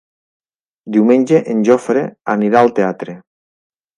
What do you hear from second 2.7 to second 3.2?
teatre.